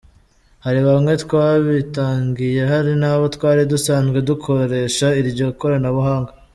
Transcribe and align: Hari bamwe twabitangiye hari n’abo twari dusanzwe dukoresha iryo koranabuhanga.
Hari 0.65 0.79
bamwe 0.87 1.13
twabitangiye 1.23 2.61
hari 2.71 2.91
n’abo 3.01 3.25
twari 3.35 3.61
dusanzwe 3.71 4.17
dukoresha 4.29 5.07
iryo 5.21 5.47
koranabuhanga. 5.59 6.31